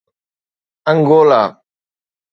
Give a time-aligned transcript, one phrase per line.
[0.89, 1.43] Angola